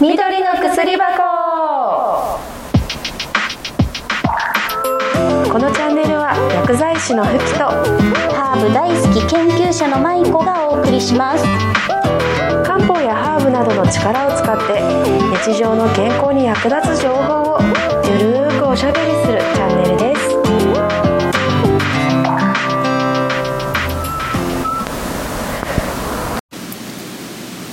[0.00, 2.38] 緑の薬箱。
[5.50, 11.44] このチャンネルは薬剤師のふきとハーブ大好き研究者のマイコがお送りします。
[12.64, 14.80] 漢方やハーブなどの力を使って
[15.50, 17.58] 日常の健康に役立つ情報を
[18.04, 20.28] ゆるーくおしゃべりするチャンネルです。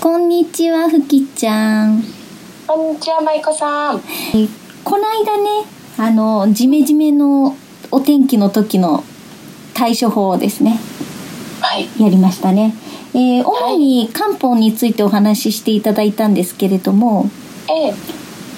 [0.02, 2.14] こんにちはふきちゃん。
[2.76, 4.02] こんにちは、舞子さん。
[4.83, 5.64] この間ね
[5.97, 7.56] あのジメジメの
[7.89, 9.02] お天気の時の
[9.74, 10.78] 対処法をですね
[11.61, 11.88] はい。
[11.97, 12.75] やりましたね、
[13.14, 17.30] えー主に漢方についてお話ししていただいたんですけれども
[17.69, 17.93] ええ、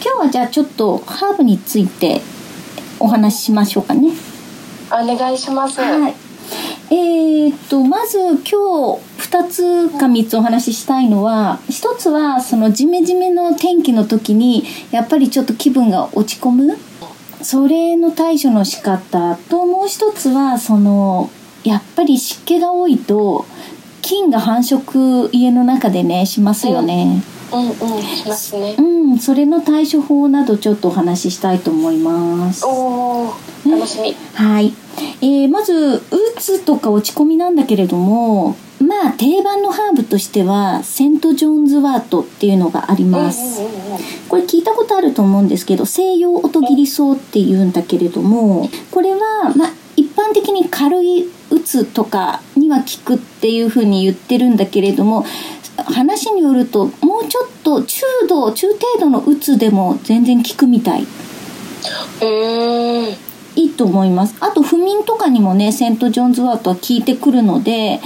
[0.03, 2.21] 今日はじゃあちょっとハーブについて
[2.99, 4.13] お話ししましょうかね
[4.89, 5.79] お願いします。
[5.79, 6.26] はい。
[6.89, 16.77] えーっとまず今日2つか3つお話ししたいのは1つはそのジメジメの天気の時にやっぱりちょっと気分が落ち込む
[17.41, 21.29] それの対処の仕方ともう一つはその
[21.63, 23.45] やっぱり湿気が多いと
[24.01, 27.21] 菌が繁殖家の中でねしますよね。
[27.51, 28.75] うんうん、しますね。
[28.77, 32.65] うん、それの対処法などちょっとお話ししたいと思います。
[32.65, 33.06] お
[33.67, 34.15] お、楽しみ。
[34.33, 34.73] はい、
[35.21, 36.01] えーまずう
[36.37, 43.61] つとか落ち込みなんだけれどもまあ定番のハーブとしてはセント・ジョーンズワートっていうのがあります。
[44.29, 55.25] これ聞いたことあると思うんですけど西洋音切り草っていうんだけれどもこれはまあ一般的に軽いうつとかには効くっていうふうに言ってるんだけれども
[55.77, 61.07] 話によるともうちょっと中度中程度のうつでも全然効くみたい
[62.21, 63.26] へえ。
[63.57, 64.35] いいと思います。
[64.39, 67.99] あと不眠とかにもねセント・ジョーンズワートは効いてくるので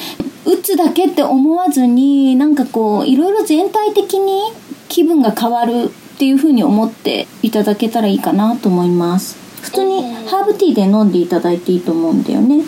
[0.45, 4.41] うつだけって思わずになんかこういろいろ全体的に
[4.87, 9.37] 気分が変わるっていう風に思っていただけたらいいかなと思います。
[9.61, 12.63] 普通にハーブティーで飲んでいただいていいと思うんだよね。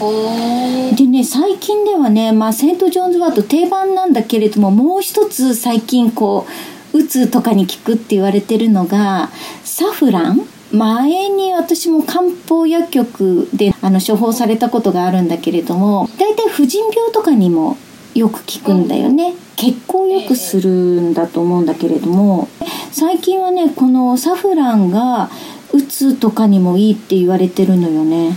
[0.00, 0.96] うん。
[0.96, 6.46] でね最近ではね、まあ、セント・ジョーンズワート定番なんだけれどももう一つ最近こ
[6.92, 9.30] ううつとかに効くって言われてるのが
[9.64, 17.76] サフラン前に私も漢方薬局であの処方されたことがあるんだけれども大体婦人病とかにも
[18.14, 22.48] よく効くんだよね血行をよくするんだと思うんだけれども
[22.90, 25.30] 最近はねこのサフランが
[25.72, 28.34] うつとかにもいいって言われてるのよね。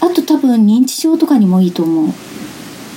[0.00, 2.08] あと多分認知症とかにもいいと思う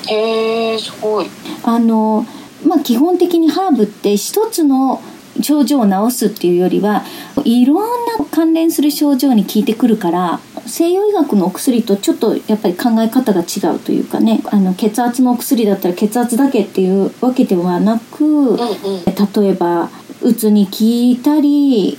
[0.08, 1.28] へえ、すごい。
[1.64, 2.26] あの
[2.66, 5.02] まあ基本的にハーブって一つの
[5.42, 7.04] 症状を治すっていうよりは
[7.46, 18.58] いろんな関連する症状に効いてくるから西洋医学のお薬とちょっとやっぱり考え方が違うというかねあの血圧のお薬だったら血圧だけっていうわけではなく。
[19.36, 19.90] 例えば
[20.22, 21.98] うつに効いたり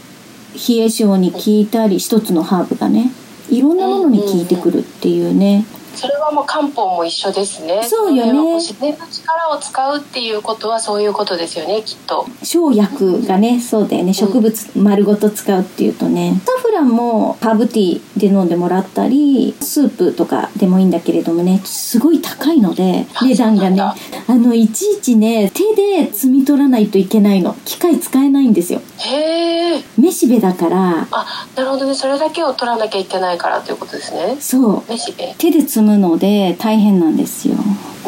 [0.55, 3.11] 冷え性に効いたり一つのハーブがね
[3.51, 7.83] いろんなものに効いてくるっていうねそれはもう漢方も一緒ですね。
[7.83, 12.27] そうよね自然の力を使うっていうことはそういうことですよね、きっと。
[12.43, 23.95] 生薬がねそうだよね植物丸ごと使うっていうとねサフランもハーブティーで飲んでもらったりスープとかでもいいんだけれどもねすごい高いのであ値段がねあ
[24.35, 29.85] のいちいちね手で摘み取らないといけないの機械使えないんですよへえ。
[29.97, 31.95] めしべだからあ、なるほどね。
[31.95, 34.37] それだけを取らなきゃいけないからということですね。
[34.41, 35.33] そうめしべ。
[35.39, 37.55] 手で摘むので大変なんですよ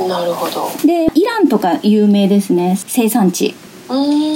[0.09, 0.69] なるほど。
[0.85, 3.55] でイランとか有名ですね生産地
[3.89, 4.36] うー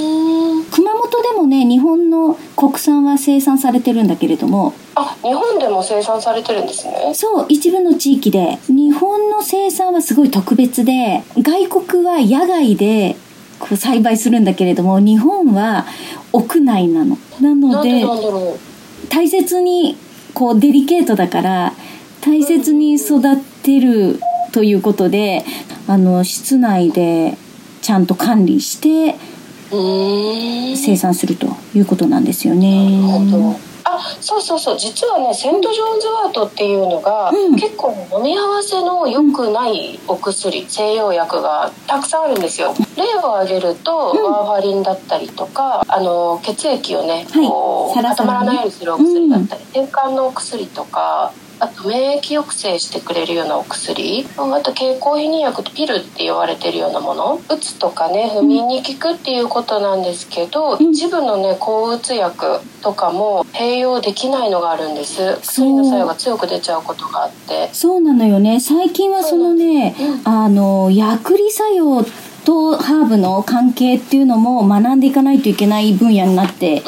[1.19, 1.21] ん。
[1.21, 7.13] 熊本でもね日本の国産は生産されてるんだけれどもあ、日本でも生産されてるんですね。
[7.13, 13.15] そう一部の地域で日本の生産はすごい特別で外国は野外で
[13.59, 15.85] こう栽培するんだけれども日本は
[16.33, 19.07] 屋内なのななんでのでなんだろう。
[19.09, 19.97] 大切に
[20.33, 21.73] こうデリケートだから
[22.21, 24.19] 大切に育てる
[24.51, 25.43] ということで
[25.87, 27.37] あの室内で
[27.81, 29.15] ちゃんと管理して。
[30.81, 32.89] 生産するということなんですよね。
[33.83, 34.77] あそうそうそう。
[34.77, 37.55] 実はねセント・ジョーンズワートっていうのが、うん。
[37.55, 42.73] 結構飲み合わせの良くないお薬西洋薬がたくさんあるんですよ。
[42.95, 44.23] 例を挙げると、うん。
[44.23, 47.47] ワーファリンだったりとかあの血液をね、はい。
[47.47, 54.25] こう固まらないようにするお薬だったり、転換のお薬とかあと免疫抑制してくれるようなお薬。
[54.35, 57.39] あと経口避妊薬ピルって言われてるようなもの。
[57.49, 60.91] うつとかね不眠に効くっていうことなんですけど、うん。
[60.91, 65.37] 一部のね抗うつ薬とかも併用できないのがあるんです。
[65.43, 67.69] 薬の作用が強く出ちゃうことがあって。
[67.73, 68.59] そうなのよね。
[68.59, 70.27] 最近はそのね、うん。
[70.27, 72.05] あの薬理作用っ
[72.43, 76.83] とハーブの関係っていうのも学んでいかないといけない分野になって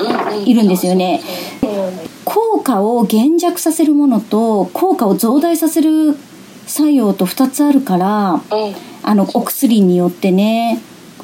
[0.45, 1.21] いるんですよね。
[1.61, 1.62] 効
[2.63, 6.17] 果を減弱させるものと効果を増大させる
[6.65, 8.41] 作用と2つあるから、
[9.03, 10.81] あのお薬によってね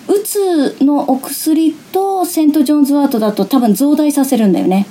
[0.09, 4.85] うつのお薬とセント・ジョンズワートだと多分増大させるんだよね。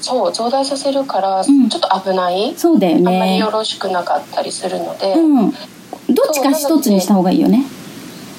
[0.00, 1.68] そう増大させるから、ん。
[1.68, 5.50] ちょっと危ない、そうだよあんまりねよろしくなかったりするので、うん。
[5.50, 7.64] どっちか一つにした方がいいよね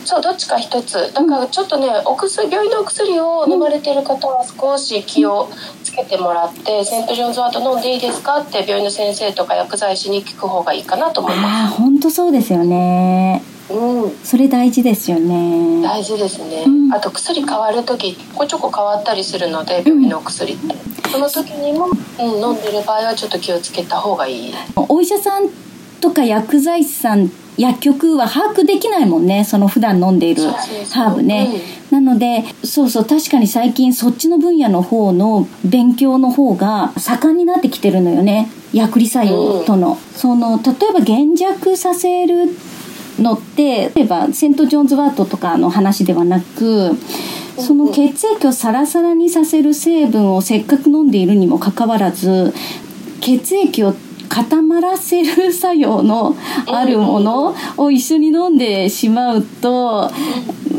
[0.06, 1.13] そうどっちか一つ。
[1.13, 5.50] だからちょっとねお薬病院のお薬を飲まれてる方は少し気を
[5.83, 13.44] つけてもらって、セント・ジョンズワート飲んでいいですかって病院の先生とか薬剤師に聞く方がいいかなと思いまああ本当そうですよね。
[13.68, 14.18] すうん。
[14.24, 15.81] それ大事ですよね。
[15.81, 16.94] 大事ですね、うん。
[16.94, 20.75] あと薬変わる時ちょこちょこ変わったりするので病院のお薬って、
[21.09, 24.53] その時にも、うん、飲んでる場合はちょっと気をつけた方がいい。
[24.75, 25.50] お医者さん
[26.01, 30.44] とか薬剤師さん薬局は把握できないもんねその普段飲んでいる
[30.92, 31.62] ハーブね、
[31.92, 38.50] なのでそうそう確かに最近そっちの分野の方の勉強の方が盛んになってきてるのよね。
[38.74, 42.50] 薬理作用との、その例えば減弱させる
[43.19, 46.98] のって例えばセント・ジョンズワートとかの話ではなく
[47.59, 52.53] その血液をサラサラにさせる成分をせっかく飲んでいるにもかかわらず
[53.19, 53.94] 血液を
[54.31, 56.37] 固まらせる作用の
[56.67, 60.09] あるものを一緒に飲んでしまうと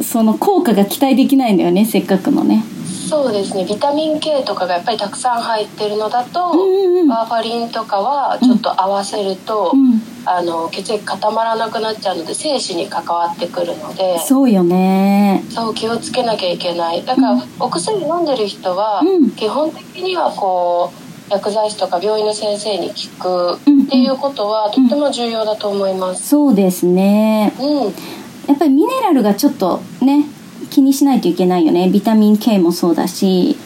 [0.03, 2.65] その効果が期待できないんだよねせっかくのね。
[3.13, 3.67] そうですね。
[3.67, 10.01] ビタミン K とかがやっぱりたくさん入ってるのだと、うんうんバーファリンとかはちょっと合わせると、うん。
[10.25, 14.19] あの血液固まらなくなっちゃうので精子に関わってくるので。
[14.21, 15.45] そうよね。
[15.51, 17.05] そう気をつけなきゃいけない。
[17.05, 19.31] だから、お薬飲んでる人は、うん。
[19.33, 21.02] 基本的にはこう
[21.33, 23.87] 薬剤師とか病院の先生に聞くうんうん。
[23.87, 26.29] っていうことはとっても重要だと思います。
[26.29, 27.53] そうですね。
[27.59, 30.27] うん、やっぱりミネラルがちょっとね
[30.71, 31.89] 気にしないといけないよね。
[31.91, 33.57] ビタミン K もそうだし。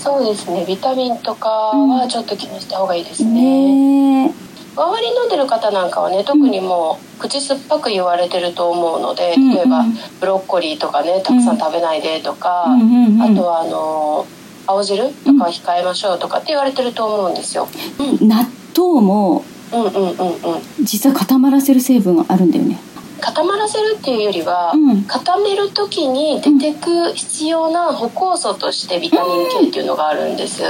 [0.00, 0.64] そうですね。
[0.66, 4.26] ビタミンとかはちょっと気にした方がいいですね。
[4.28, 4.34] ね
[4.76, 13.22] 周りに飲んでる方なんかはね特にもう口酸っぱく言われてると思うのでうん例えばうんブロッコリーとかねたくさん食べないでとか、うんうんうん。
[13.22, 14.26] あとはあの
[14.66, 17.68] 青汁とかは控えましょうとかって言われてると思うんですよ。
[18.20, 18.46] 納
[18.76, 20.12] 豆もうんうんうんう
[20.82, 22.78] ん実は固まらせる成分があるんだよね
[23.20, 30.62] 固まらせるっていうよりは、うん固める時に出てく必要な歩行素としてビタミン K っていうのがあるんです。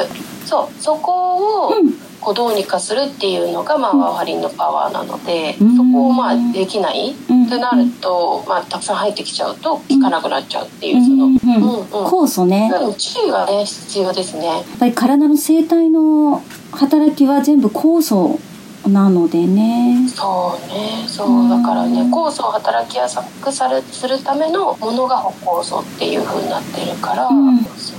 [0.47, 1.93] そうそこをうん。
[2.21, 5.77] こうどうにかするっていうのが、まあ、ワーファリンのパワーなので、うん。
[5.77, 7.49] そこをまあできない、うん。
[7.49, 11.33] となると、まあ、たくさん入ってきちゃうと効かなくなっちゃうっていうその、うん。
[11.35, 11.39] うん。
[11.85, 12.71] 酵素ね。
[12.99, 14.61] 注意がね必要ですね。
[14.61, 18.41] っぱり体の生体の働きは全部酵素
[18.89, 20.09] なのでね。
[20.09, 21.05] そうね。
[21.09, 27.59] そうだからね酵素を働きやすくされするためのものが歩酵素っていう風になってるから、うん。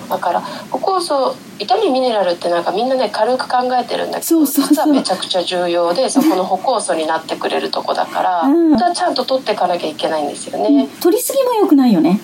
[0.09, 8.77] だから歩酵素ビタミネラルってなんかみんなね軽く考えてるんだけど実はめちゃくちゃ重要でそ この歩酵素になってくれるとこだから、うん。
[8.77, 10.87] ちゃんと取っていかなきゃいけないんですよね。
[11.01, 12.19] 取りすぎも良くないよね。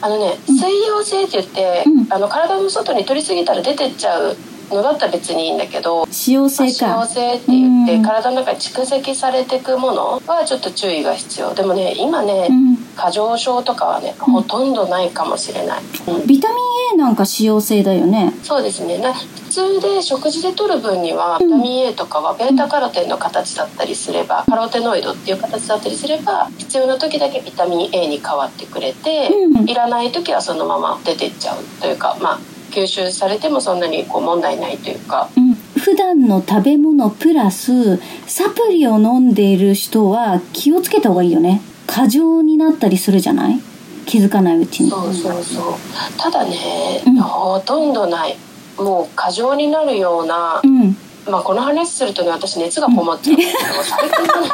[0.00, 2.06] あのね水溶性って言って、うん。
[2.10, 4.36] あの体の外に取りすぎたら出てっちゃう
[4.74, 12.68] のだったら別にいいんだけど使用性使用性って言って、うん体の中に蓄積されていくものはちょっと注意が必要でもね今ね、うん
[12.98, 35.28] 過剰症とかはねほとんどないかもしれない、うんビタミン A なんか使用性だよねそうですねな普通で食事で摂る分にはビタミン A とかはベータカロテンの形だったりすればカロテノイドっていう形だったりすれば必要な時だけビタミン A に変わってくれて、うんいらない時はそのまま出てっちゃうというかまあ吸収されてもそんなにこう問題ないというか。
[35.36, 35.54] うん。
[35.78, 37.96] 普段の食べ物プラス
[38.26, 41.62] サプリを飲んでいる人は気をつけた方がいいよね。
[41.86, 43.60] 過剰になったりするじゃない？
[44.06, 44.90] 気づかないうちに。
[44.90, 45.74] そうそうそう。
[46.18, 47.16] ただね、うん。
[47.20, 48.36] ほとんどない。
[48.76, 50.96] もう過剰になるような、うん。
[51.30, 53.34] まあこの話するとね私熱がこもっちゃう。
[53.34, 54.48] んですけど最近のね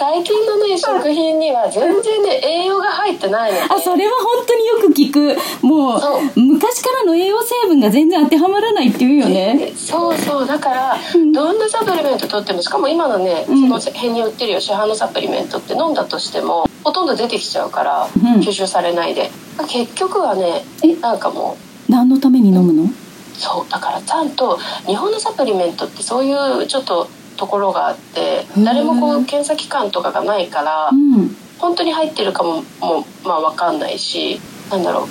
[0.00, 3.74] 最近のね食品には全然ね栄養が入ってないので。
[3.74, 5.36] あそれは本当によく聞く。
[5.60, 6.00] もう
[6.40, 9.74] 昔からの栄養成分が全然当てはまらないっていうよね。
[9.76, 10.46] そうそう。
[10.46, 10.96] だから
[11.34, 13.68] どんなサプリメント取ってもしかも今のねそうん。
[13.68, 18.40] の辺に売ってるよ市販のサプリメントって飲んだとしてもほとんど出てきちゃうからうん。
[18.40, 19.30] 吸収されないで。
[19.68, 20.96] 結局はねえ？
[20.96, 21.58] なんかも
[21.90, 22.88] う何のために飲むの？
[23.34, 26.32] そうだからちゃんと日本のサプリメントってそうい
[26.64, 27.06] うちょっと
[27.40, 31.34] ところがあってうん誰もこう検査機関とかがないからうん。
[31.58, 35.08] 本当に入ってるかももまあ分かんないしなんだろう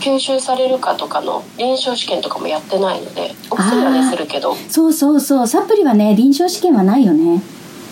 [0.00, 4.54] 吸収されるかとかの臨床試験とかもやってないのでお薬はねするけど。
[4.68, 5.46] そうそうそう。
[5.46, 7.42] サプリはね臨床試験はないよね。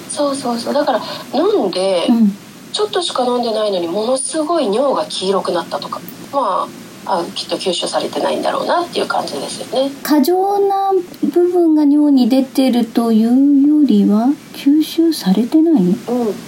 [0.09, 0.75] そうそうそう。
[0.75, 1.01] だから
[1.35, 2.33] 飲んで、うん。
[2.73, 6.01] ちょっとしか飲んでないのにものすごい尿が黄色くなったとか。
[6.33, 6.69] まあ
[7.11, 9.91] あきっと吸収されてないんだろうなっていう感じですよね。
[10.03, 10.93] 過剰な
[11.33, 15.83] 部分が尿に出てるというよりは吸収されてない？
[15.83, 15.95] うん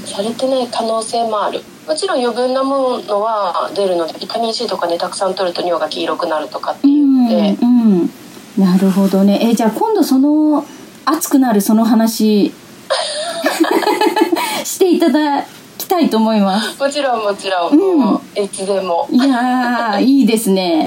[0.07, 1.62] されてない可能性もある。
[1.87, 8.11] もちろん余分なものは出るのでビタミン C とかねたくさん取ると尿が黄色くなるとかっていうので、うん、うん、
[8.59, 9.40] なるほどね。
[9.43, 10.64] えじゃあ今度その
[11.05, 12.52] 熱くなるその話
[14.64, 15.45] していただ
[15.90, 16.80] きたいと思います。
[16.80, 18.44] もちろんもちろん、うん。
[18.44, 19.09] いつでも。
[19.11, 20.78] いやーいいですね